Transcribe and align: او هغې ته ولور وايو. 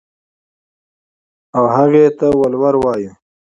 او 1.57 1.63
هغې 1.75 2.05
ته 2.17 2.25
ولور 2.39 2.75
وايو. 2.83 3.11